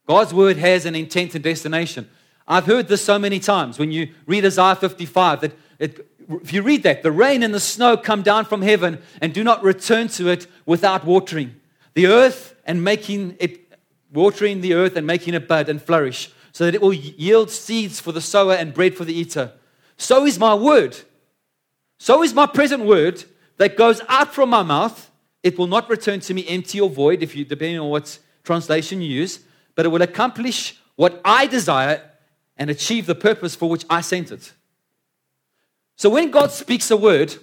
[0.08, 2.10] God's word has an intent and destination.
[2.46, 6.64] I've heard this so many times when you read Isaiah 55 that it, if you
[6.64, 10.10] read that, the rain and the snow come down from heaven and do not return
[10.10, 11.56] to it without watering
[11.94, 13.61] the earth and making it
[14.12, 18.00] watering the earth and making it bud and flourish, so that it will yield seeds
[18.00, 19.54] for the sower and bread for the eater.
[19.98, 20.98] So is my word.
[21.98, 23.24] So is my present word
[23.58, 25.12] that goes out from my mouth.
[25.44, 29.02] It will not return to me empty or void, if you depending on what translation
[29.02, 29.40] you use,
[29.76, 32.02] but it will accomplish what I desire
[32.58, 34.54] and achieve the purpose for which I sent it.
[35.96, 37.36] So when God speaks a word,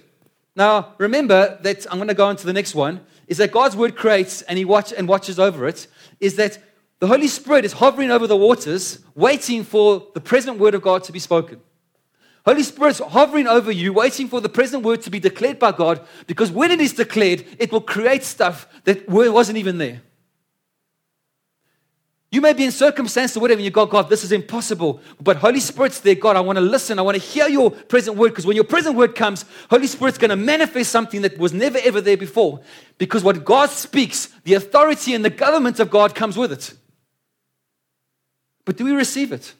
[0.55, 3.77] now remember that I'm going to go on to the next one, is that God's
[3.77, 5.87] word creates and he watch and watches over it
[6.19, 6.57] is that
[6.99, 11.05] the Holy Spirit is hovering over the waters, waiting for the present word of God
[11.05, 11.61] to be spoken.
[12.45, 16.05] Holy Spirit's hovering over you, waiting for the present word to be declared by God,
[16.27, 20.01] because when it is declared, it will create stuff that wasn't even there.
[22.31, 25.01] You may be in circumstance or whatever, and you go, God, this is impossible.
[25.19, 26.99] But Holy Spirit's there, God, I want to listen.
[26.99, 28.29] I want to hear your present word.
[28.29, 31.79] Because when your present word comes, Holy Spirit's going to manifest something that was never
[31.83, 32.61] ever there before.
[32.99, 36.73] Because what God speaks, the authority and the government of God comes with it.
[38.63, 39.55] But do we receive it?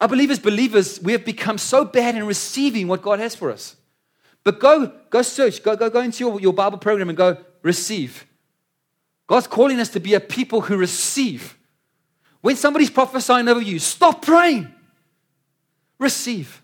[0.00, 3.52] I believe as believers, we have become so bad in receiving what God has for
[3.52, 3.76] us.
[4.42, 8.26] But go, go search, go, go, go into your, your Bible program and go receive.
[9.26, 11.56] God's calling us to be a people who receive.
[12.40, 14.72] When somebody's prophesying over you, stop praying.
[15.98, 16.62] Receive.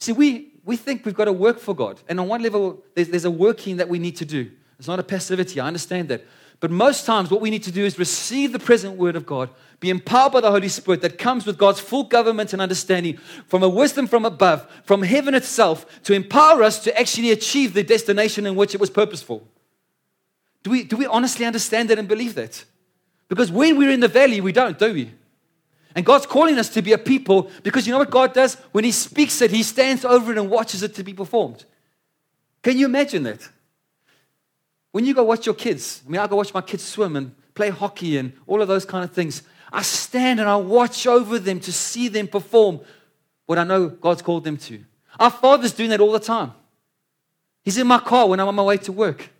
[0.00, 2.00] See, we, we think we've got to work for God.
[2.08, 4.50] And on one level, there's, there's a working that we need to do.
[4.78, 5.60] It's not a passivity.
[5.60, 6.24] I understand that.
[6.58, 9.50] But most times, what we need to do is receive the present word of God,
[9.80, 13.62] be empowered by the Holy Spirit that comes with God's full government and understanding from
[13.62, 18.46] a wisdom from above, from heaven itself, to empower us to actually achieve the destination
[18.46, 19.46] in which it was purposeful.
[20.62, 22.64] Do we, do we honestly understand that and believe that?
[23.28, 25.10] Because when we're in the valley, we don't, do we?
[25.94, 28.54] And God's calling us to be a people because you know what God does?
[28.72, 31.64] When He speaks it, He stands over it and watches it to be performed.
[32.62, 33.48] Can you imagine that?
[34.92, 37.34] When you go watch your kids, I mean, I go watch my kids swim and
[37.54, 39.42] play hockey and all of those kind of things.
[39.72, 42.80] I stand and I watch over them to see them perform
[43.46, 44.84] what I know God's called them to.
[45.18, 46.52] Our Father's doing that all the time.
[47.62, 49.30] He's in my car when I'm on my way to work.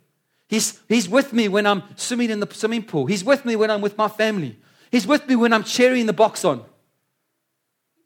[0.47, 3.05] He's, he's with me when I'm swimming in the swimming pool.
[3.05, 4.57] He's with me when I'm with my family.
[4.91, 6.63] He's with me when I'm cheering the Boks on.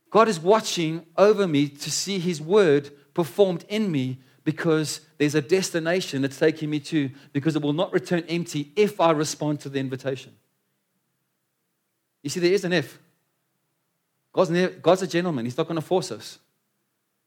[0.10, 5.41] God is watching over me to see His word performed in me because there's a
[5.41, 9.69] destination it's taking me to because it will not return empty if I respond to
[9.69, 10.34] the invitation.
[12.23, 13.00] You see, there is an if.
[14.32, 16.39] God's, God's a gentleman, He's not going to force us.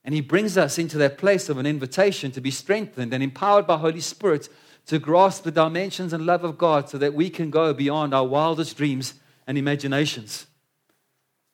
[0.05, 3.67] And He brings us into that place of an invitation to be strengthened and empowered
[3.67, 4.49] by Holy Spirit
[4.87, 8.27] to grasp the dimensions and love of God so that we can go beyond our
[8.27, 9.15] wildest dreams
[9.47, 10.47] and imaginations.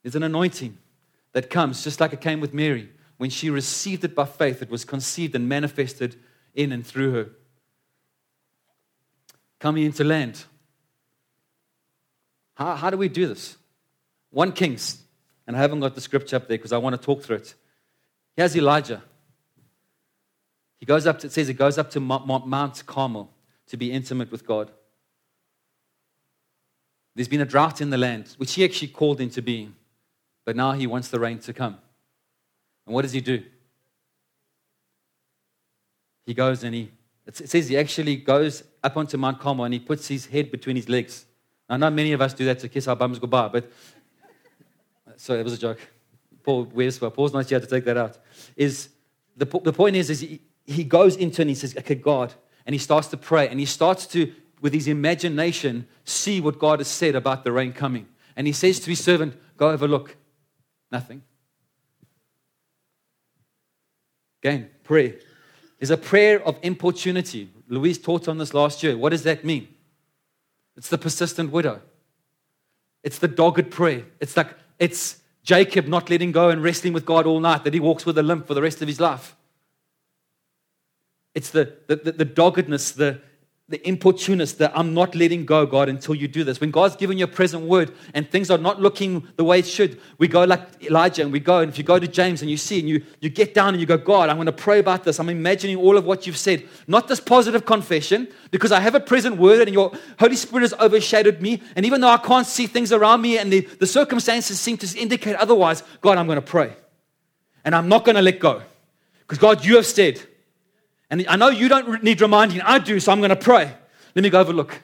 [0.02, 0.78] There's an anointing
[1.32, 2.90] that comes, just like it came with Mary.
[3.16, 6.16] When she received it by faith, it was conceived and manifested
[6.54, 7.30] in and through her.
[9.58, 10.44] Coming into land.
[12.54, 13.56] How, how do we do this?
[14.30, 15.02] 1 Kings,
[15.46, 17.54] and I haven't got the scripture up there because I want to talk through it.
[18.36, 19.02] Here's Elijah.
[20.78, 23.30] He goes up to, it says he goes up to Mount Carmel
[23.68, 24.70] to be intimate with God.
[27.14, 29.74] There's been a drought in the land, which he actually called into being.
[30.44, 31.78] But now he wants the rain to come.
[32.86, 33.42] And what does he do?
[36.26, 36.90] He goes and he,
[37.26, 40.76] it says he actually goes up onto Mount Carmel and he puts his head between
[40.76, 41.24] his legs.
[41.68, 43.72] Now, not many of us do that to kiss our bums goodbye, but
[45.16, 45.80] sorry, that was a joke.
[46.42, 48.18] Paul, where's Paul's not here to take that out.
[48.56, 48.90] Is
[49.36, 52.74] the, the point is, is he, he goes into and he says, okay, God, and
[52.74, 56.88] he starts to pray and he starts to, with his imagination, see what God has
[56.88, 58.06] said about the rain coming.
[58.36, 60.16] And he says to his servant, go have a look.
[60.90, 61.22] Nothing.
[64.42, 65.14] Again, prayer
[65.80, 67.50] is a prayer of importunity.
[67.68, 68.96] Louise taught on this last year.
[68.96, 69.68] What does that mean?
[70.76, 71.80] It's the persistent widow.
[73.02, 74.04] It's the dogged prayer.
[74.20, 74.48] It's like
[74.78, 78.18] it's Jacob not letting go and wrestling with God all night that he walks with
[78.18, 79.35] a limp for the rest of his life.
[81.36, 83.20] It's the, the, the, the doggedness, the,
[83.68, 86.62] the importunist that I'm not letting go, God, until you do this.
[86.62, 89.66] When God's given you a present word and things are not looking the way it
[89.66, 91.58] should, we go like Elijah and we go.
[91.58, 93.80] And if you go to James and you see and you, you get down and
[93.80, 95.20] you go, God, I'm going to pray about this.
[95.20, 96.66] I'm imagining all of what you've said.
[96.86, 100.72] Not this positive confession, because I have a present word and your Holy Spirit has
[100.80, 101.60] overshadowed me.
[101.74, 104.98] And even though I can't see things around me and the, the circumstances seem to
[104.98, 106.72] indicate otherwise, God, I'm going to pray.
[107.62, 108.62] And I'm not going to let go.
[109.20, 110.22] Because God, you have said,
[111.10, 113.72] and I know you don't need reminding, I do, so I'm going to pray.
[114.14, 114.80] Let me go have a look.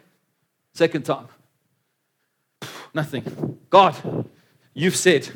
[0.75, 1.29] Second time.
[2.95, 3.59] Nothing.
[3.71, 4.27] God,
[4.75, 5.29] you've said,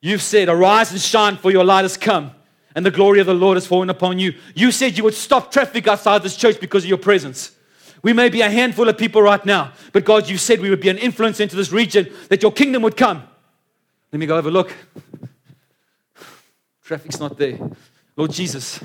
[0.00, 2.30] you've said, arise and shine, for your light has come,
[2.74, 4.34] and the glory of the Lord has fallen upon you.
[4.54, 7.52] You said you would stop traffic outside this church because of your presence.
[8.02, 10.80] We may be a handful of people right now, but God, you said we would
[10.80, 13.24] be an influence into this region, that your kingdom would come.
[14.12, 14.72] Let me go have a look.
[16.84, 17.58] Traffic's not there.
[18.16, 18.80] Lord Jesus.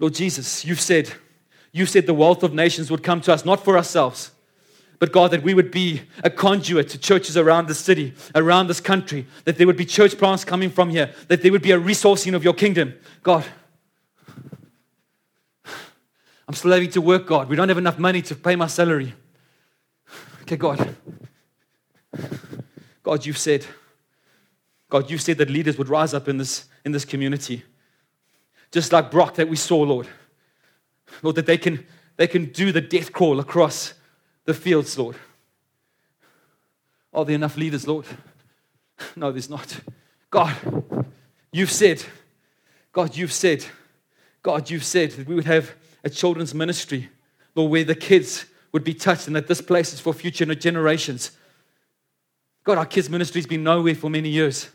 [0.00, 1.12] Lord Jesus, you've said,
[1.72, 4.32] you said the wealth of nations would come to us, not for ourselves,
[4.98, 8.80] but God, that we would be a conduit to churches around the city, around this
[8.80, 11.78] country, that there would be church plants coming from here, that there would be a
[11.78, 12.94] resourcing of your kingdom.
[13.22, 13.44] God,
[16.48, 17.48] I'm still having to work, God.
[17.48, 19.14] We don't have enough money to pay my salary.
[20.42, 20.96] Okay, God.
[23.02, 23.66] God, you've said,
[24.88, 27.64] God, you've said that leaders would rise up in this, in this community
[28.70, 30.08] just like Brock that we saw, Lord.
[31.22, 33.94] Lord, that they can, they can do the death crawl across
[34.44, 35.16] the fields, Lord.
[37.12, 38.06] Are there enough leaders, Lord?
[39.16, 39.80] No, there's not.
[40.30, 40.56] God,
[41.52, 42.04] you've said,
[42.92, 43.64] God, you've said,
[44.42, 47.08] God, you've said that we would have a children's ministry,
[47.54, 51.32] Lord, where the kids would be touched and that this place is for future generations.
[52.62, 54.68] God, our kids' ministry's been nowhere for many years.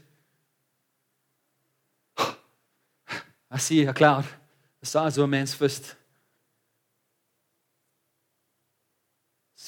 [3.55, 4.25] I see a cloud
[4.81, 5.95] the size of a man's fist.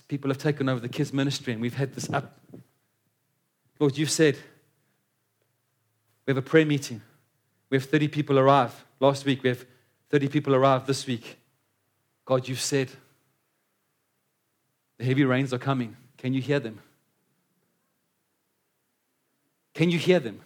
[0.09, 2.37] People have taken over the kids' ministry, and we've had this up.
[3.79, 4.35] Lord, you've said
[6.25, 7.01] we have a prayer meeting.
[7.69, 8.85] We have 30 people arrive.
[8.99, 9.65] Last week, we have
[10.09, 11.37] 30 people arrive this week.
[12.25, 12.89] God, you've said
[14.97, 15.95] the heavy rains are coming.
[16.17, 16.81] Can you hear them?
[19.73, 20.41] Can you hear them?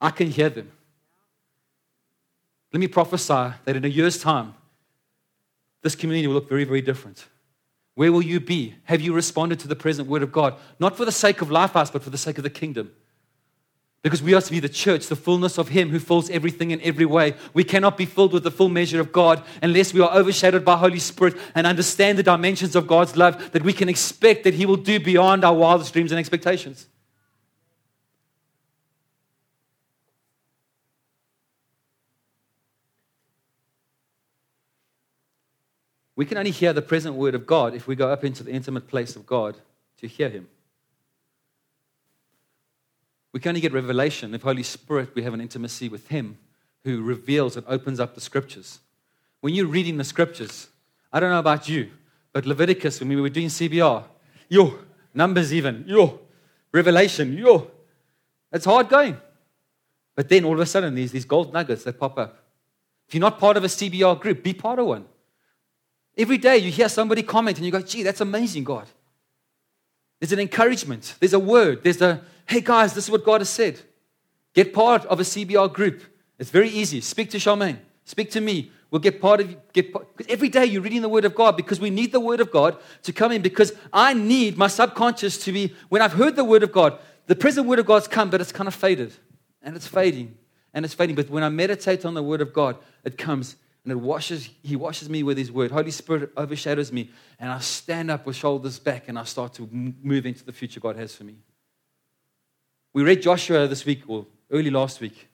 [0.00, 0.72] I can hear them.
[2.72, 4.54] Let me prophesy that in a year's time,
[5.82, 7.26] this community will look very, very different.
[7.94, 8.76] Where will you be?
[8.84, 10.54] Have you responded to the present word of God?
[10.78, 12.90] Not for the sake of life, Lifehouse, but for the sake of the kingdom.
[14.02, 16.80] Because we are to be the church, the fullness of Him who fills everything in
[16.80, 17.34] every way.
[17.54, 20.76] We cannot be filled with the full measure of God unless we are overshadowed by
[20.76, 24.66] Holy Spirit and understand the dimensions of God's love that we can expect that He
[24.66, 26.88] will do beyond our wildest dreams and expectations.
[36.22, 38.52] We can only hear the present word of God if we go up into the
[38.52, 39.56] intimate place of God
[39.96, 40.46] to hear Him.
[43.32, 46.38] We can only get revelation if Holy Spirit, we have an intimacy with Him
[46.84, 48.78] who reveals and opens up the scriptures.
[49.40, 50.68] When you're reading the scriptures,
[51.12, 51.90] I don't know about you,
[52.32, 54.04] but Leviticus, when we were doing CBR,
[54.48, 54.78] yo,
[55.12, 56.20] Numbers even, yo,
[56.70, 57.68] Revelation, yo,
[58.52, 59.16] it's hard going.
[60.14, 62.44] But then all of a sudden, there's these gold nuggets that pop up.
[63.08, 65.06] If you're not part of a CBR group, be part of one.
[66.16, 68.86] Every day you hear somebody comment and you go, gee, that's amazing, God.
[70.20, 71.16] There's an encouragement.
[71.20, 71.82] There's a word.
[71.82, 73.80] There's a, hey guys, this is what God has said.
[74.54, 76.02] Get part of a CBR group.
[76.38, 77.00] It's very easy.
[77.00, 77.78] Speak to Charmaine.
[78.04, 78.70] Speak to me.
[78.90, 81.80] We'll get part of get because every day you're reading the Word of God because
[81.80, 85.52] we need the Word of God to come in because I need my subconscious to
[85.52, 88.42] be when I've heard the Word of God, the present Word of God's come, but
[88.42, 89.14] it's kind of faded
[89.62, 90.36] and it's fading
[90.74, 91.16] and it's fading.
[91.16, 94.48] But when I meditate on the Word of God, it comes and it washes.
[94.62, 95.70] He washes me with His Word.
[95.70, 99.68] Holy Spirit overshadows me, and I stand up with shoulders back and I start to
[99.70, 101.36] move into the future God has for me.
[102.92, 105.28] We read Joshua this week or early last week.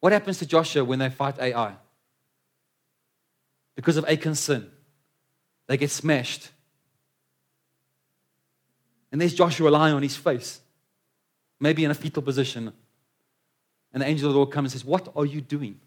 [0.00, 1.74] What happens to Joshua when they fight Ai?
[3.76, 4.70] Because of Achan's sin,
[5.66, 6.50] they get smashed.
[9.12, 10.60] And there's Joshua lying on his face,
[11.60, 12.72] maybe in a fetal position.
[13.92, 15.78] And the angel of the Lord comes and says, What are you doing?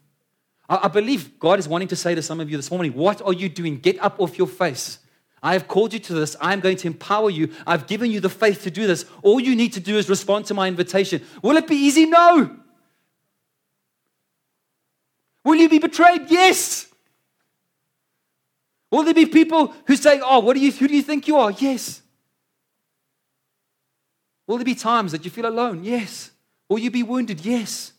[0.68, 3.32] I, believe God is wanting to say to some of you this morning, What are
[3.32, 3.78] you doing?
[3.78, 4.98] Get up off your face.
[5.42, 6.36] I have called you to this.
[6.40, 7.50] I am going to empower you.
[7.66, 9.04] I've given you the faith to do this.
[9.22, 11.22] All you need to do is respond to my invitation.
[11.42, 12.06] Will it be easy?
[12.06, 12.56] No.
[15.44, 16.22] Will you be betrayed?
[16.28, 16.88] Yes.
[18.90, 21.36] Will there be people who say, Oh, what do you, who do you think you
[21.36, 21.52] are?
[21.52, 22.02] Yes.
[24.46, 25.84] Will there be times that you feel alone?
[25.84, 26.30] Yes.
[26.68, 27.44] Will you be wounded?
[27.44, 27.92] Yes.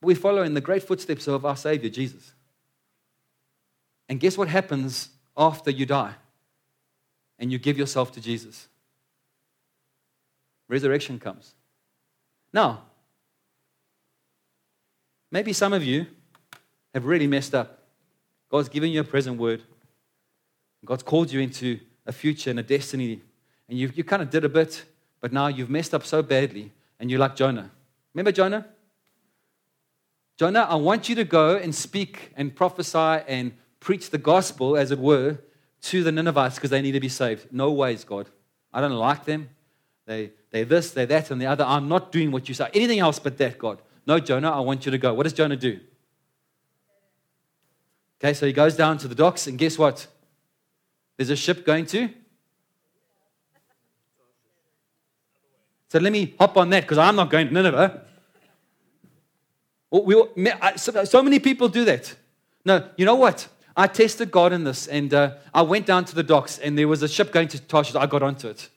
[0.00, 2.32] We follow in the great footsteps of our Savior, Jesus.
[4.08, 6.14] And guess what happens after you die
[7.38, 8.68] and you give yourself to Jesus?
[10.68, 11.54] Resurrection comes.
[12.52, 12.82] Now,
[15.30, 16.06] maybe some of you
[16.94, 17.82] have really messed up.
[18.50, 19.62] God's given you a present word.
[20.84, 23.20] God's called you into a future and a destiny.
[23.68, 24.84] And you, you kind of did a bit,
[25.20, 27.70] but now you've messed up so badly and you're like Jonah.
[28.14, 28.66] Remember Jonah?
[30.38, 34.92] Jonah, I want you to go and speak and prophesy and preach the gospel, as
[34.92, 35.38] it were,
[35.82, 37.52] to the Ninevites because they need to be saved.
[37.52, 38.28] No ways, God.
[38.72, 39.50] I don't like them.
[40.06, 41.64] They, they're this, they're that, and the other.
[41.64, 42.68] I'm not doing what you say.
[42.72, 43.82] Anything else but that, God.
[44.06, 45.12] No, Jonah, I want you to go.
[45.12, 45.80] What does Jonah do?
[48.20, 50.06] Okay, so he goes down to the docks, and guess what?
[51.16, 52.10] There's a ship going to.
[55.88, 58.04] So let me hop on that because I'm not going to Nineveh.
[59.90, 60.22] We,
[60.76, 62.14] so many people do that.
[62.64, 63.48] No, you know what?
[63.76, 66.88] I tested God in this, and uh, I went down to the docks, and there
[66.88, 67.94] was a ship going to Tarshish.
[67.94, 68.68] I got onto it.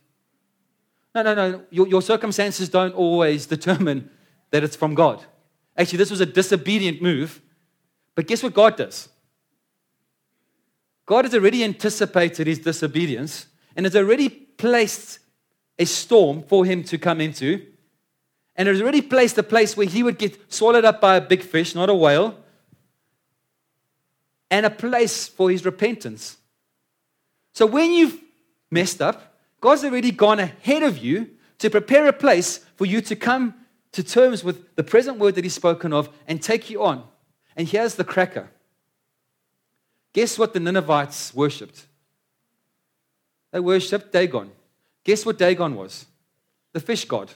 [1.13, 1.63] No, no, no.
[1.71, 4.09] Your, your circumstances don't always determine
[4.51, 5.25] that it's from God.
[5.77, 7.41] Actually, this was a disobedient move,
[8.15, 9.09] but guess what God does?
[11.05, 15.19] God has already anticipated his disobedience and has already placed
[15.79, 17.65] a storm for him to come into
[18.55, 21.41] and has already placed a place where he would get swallowed up by a big
[21.41, 22.37] fish, not a whale,
[24.49, 26.37] and a place for his repentance.
[27.53, 28.19] So when you've
[28.69, 31.29] messed up, God's already gone ahead of you
[31.59, 33.53] to prepare a place for you to come
[33.91, 37.03] to terms with the present word that He's spoken of and take you on.
[37.55, 38.49] And here's the cracker.
[40.13, 41.85] Guess what the Ninevites worshipped?
[43.51, 44.51] They worshipped Dagon.
[45.03, 46.05] Guess what Dagon was?
[46.73, 47.31] The fish god.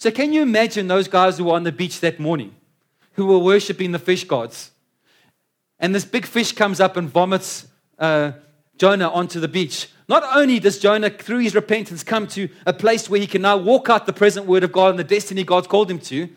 [0.00, 2.54] So, can you imagine those guys who were on the beach that morning
[3.12, 4.70] who were worshiping the fish gods?
[5.78, 7.66] And this big fish comes up and vomits
[7.98, 8.32] uh,
[8.78, 9.90] Jonah onto the beach.
[10.08, 13.58] Not only does Jonah, through his repentance, come to a place where he can now
[13.58, 16.30] walk out the present word of God and the destiny God's called him to,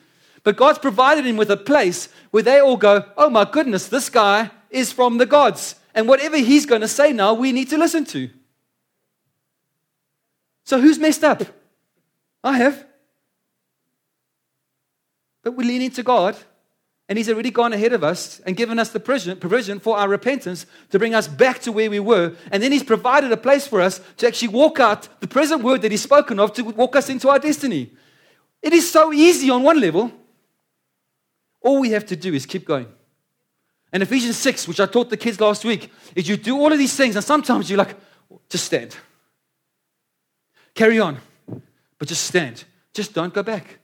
[0.44, 4.10] but God's provided him with a place where they all go, Oh my goodness, this
[4.10, 5.76] guy is from the gods.
[5.96, 8.30] And whatever he's going to say now, we need to listen to.
[10.66, 11.44] So who's messed up?
[12.44, 12.86] I have.
[15.44, 16.38] But we lean into God,
[17.10, 20.66] and He's already gone ahead of us and given us the provision for our repentance
[20.90, 22.36] to bring us back to where we were.
[22.52, 25.82] And then He's provided a place for us to actually walk out the present word
[25.82, 27.92] that He's spoken of to walk us into our destiny.
[28.62, 30.12] It is so easy on one level.
[31.62, 32.88] All we have to do is keep going.
[33.92, 36.80] And Ephesians 6, which I taught the kids last week, is you do all of
[36.80, 37.96] these things, and sometimes you're like,
[38.50, 38.96] just stand.
[40.74, 41.20] Carry on,
[42.00, 42.64] but just stand.
[42.94, 43.80] Just don't go back.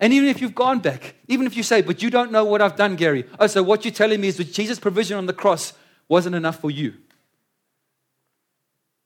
[0.00, 2.60] And even if you've gone back, even if you say, but you don't know what
[2.60, 3.24] I've done, Gary.
[3.40, 5.72] Oh, so what you're telling me is that Jesus' provision on the cross
[6.08, 6.94] wasn't enough for you.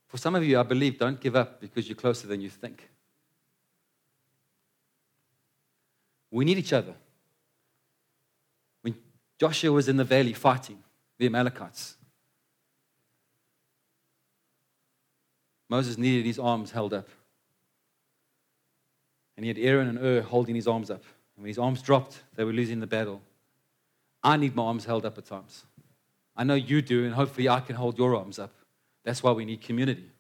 [0.09, 2.91] For some of you, I believe, don't give up because you're closer than you think.
[6.33, 6.95] We need each other.
[8.83, 8.97] When
[9.39, 10.83] Joshua was in the valley fighting
[11.19, 11.97] the Amalekites,
[15.69, 17.09] Moses needed his arms held up.
[19.41, 21.03] And he had Aaron and Hur holding his arms up.
[21.35, 23.23] And when his arms dropped, they were losing the battle.
[24.23, 25.65] I need my arms held up at times.
[26.37, 28.53] I know you do, and hopefully I can hold your arms up.
[29.03, 30.11] That's why we need community.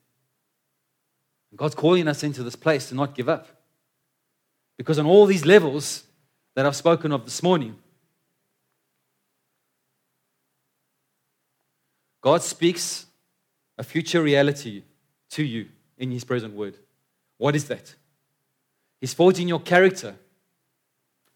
[1.54, 3.48] God's calling us into this place to not give up.
[4.78, 6.04] Because on all these levels
[6.54, 7.76] that I've spoken of this morning,
[12.22, 13.04] God speaks
[13.76, 14.82] a future reality
[15.32, 15.66] to you
[15.98, 16.78] in His present word.
[17.36, 17.96] What is that?
[19.00, 20.16] He's forging your character.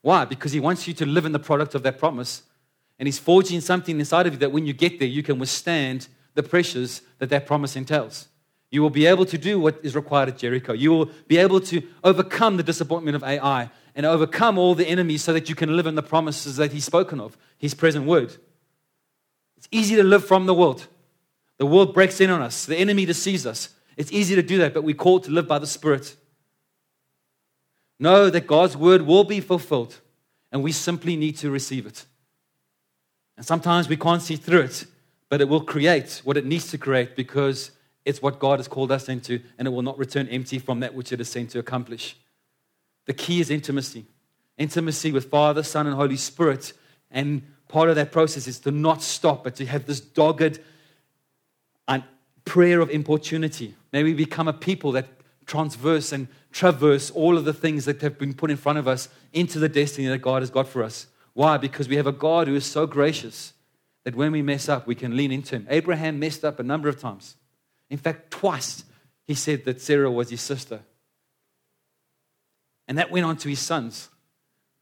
[0.02, 0.24] Why?
[0.24, 2.42] Because He wants you to live in the product of that promise.
[2.98, 6.08] And He's forging something inside of you that when you get there, you can withstand
[6.34, 8.28] the pressures that that promise entails.
[8.70, 10.72] You will be able to do what is required at Jericho.
[10.72, 15.22] You will be able to overcome the disappointment of Ai and overcome all the enemies
[15.22, 18.36] so that you can live in the promises that He's spoken of, His present word.
[19.56, 20.88] It's easy to live from the world.
[21.58, 23.70] The world breaks in on us, the enemy deceives us.
[23.96, 26.16] It's easy to do that, but we're called to live by the Spirit.
[27.98, 30.00] Know that God's word will be fulfilled,
[30.50, 32.06] and we simply need to receive it.
[33.36, 34.86] And sometimes we can't see through it,
[35.28, 37.70] but it will create what it needs to create because
[38.04, 40.94] it's what God has called us into, and it will not return empty from that
[40.94, 42.16] which it is sent to accomplish.
[43.06, 44.06] The key is intimacy
[44.56, 46.72] intimacy with Father, Son, and Holy Spirit.
[47.10, 50.60] And part of that process is to not stop, but to have this dogged
[52.44, 53.74] prayer of importunity.
[53.90, 55.08] May we become a people that
[55.46, 59.08] transverse and traverse all of the things that have been put in front of us
[59.32, 61.06] into the destiny that God has got for us.
[61.32, 61.56] Why?
[61.56, 63.52] Because we have a God who is so gracious
[64.04, 65.66] that when we mess up, we can lean into Him.
[65.68, 67.36] Abraham messed up a number of times.
[67.90, 68.84] In fact, twice
[69.24, 70.80] he said that Sarah was his sister.
[72.86, 74.10] And that went on to his sons.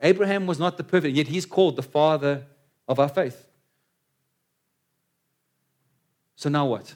[0.01, 2.45] Abraham was not the perfect, yet he's called the father
[2.89, 3.47] of our faith.
[6.35, 6.95] So now what?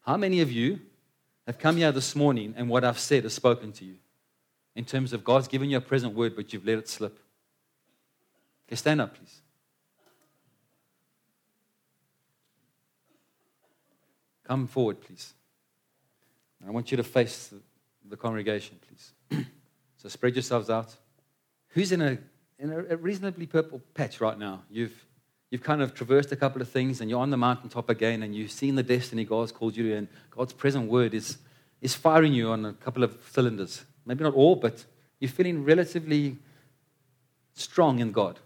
[0.00, 0.80] How many of you
[1.46, 3.96] have come here this morning and what I've said has spoken to you
[4.74, 7.18] in terms of God's given you a present word, but you've let it slip?
[8.68, 9.40] Okay, stand up, please.
[14.44, 15.34] Come forward, please.
[16.66, 17.60] I want you to face the,
[18.08, 19.46] the congregation, please.
[19.96, 20.94] so spread yourselves out.
[21.68, 22.18] Who's in a,
[22.58, 24.62] in a reasonably purple patch right now?
[24.70, 24.94] You've,
[25.52, 28.34] you've kind of traversed a couple of things and you're on the mountaintop again and
[28.34, 31.36] you've seen the destiny God's called you to, and God's present word is,
[31.82, 33.84] is firing you on a couple of cylinders.
[34.06, 34.86] Maybe not all, but
[35.20, 36.38] you're feeling relatively
[37.52, 38.38] strong in God.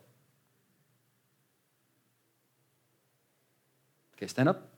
[4.17, 4.69] Okay, stand up.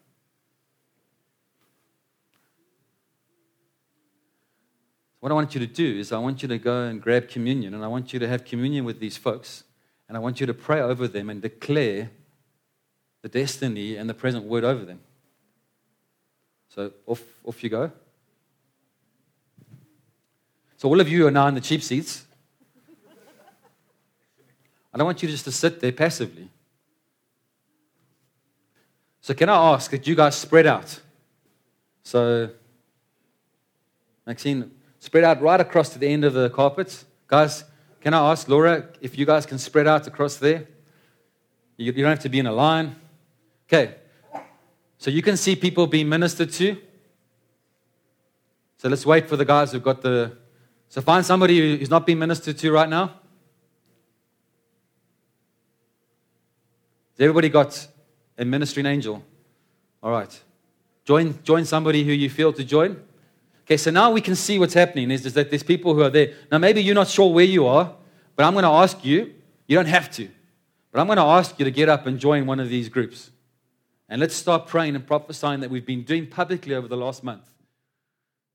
[5.21, 7.73] What I want you to do is, I want you to go and grab communion,
[7.73, 9.65] and I want you to have communion with these folks,
[10.09, 12.11] and I want you to pray over them and declare
[13.23, 15.01] the destiny and the present word over them.
[16.69, 17.91] So off, off you go.
[20.79, 22.25] So, all of you are now in the cheap seats.
[24.95, 26.49] I don't want you just to sit there passively.
[29.21, 31.01] So, can I ask that you guys spread out?
[32.05, 32.51] So,
[34.25, 37.05] Maxine, spread out right across to the end of the carpet.
[37.27, 37.65] Guys,
[38.01, 40.69] can I ask Laura if you guys can spread out across there?
[41.77, 42.95] You, you don't have to be in a line.
[43.69, 43.95] Okay.
[44.97, 46.77] So you can see people being ministered to.
[48.79, 50.37] So let's wait for the guys who've got the.
[50.89, 53.09] So find somebody who's not being ministered to right now.
[57.13, 57.87] Has everybody got
[58.39, 59.23] a ministering angel?
[60.03, 60.41] All right.
[61.05, 63.03] Join, join somebody who you feel to join.
[63.65, 66.11] Okay, so now we can see what's happening is, is that there's people who are
[66.11, 66.35] there.
[66.51, 67.93] Now, maybe you're not sure where you are,
[68.37, 69.35] but I'm going to ask you.
[69.67, 70.29] You don't have to,
[70.91, 73.31] but I'm going to ask you to get up and join one of these groups.
[74.09, 77.51] And let's start praying and prophesying that we've been doing publicly over the last month.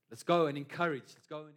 [0.09, 1.03] Let's go and encourage.
[1.15, 1.49] Let's go and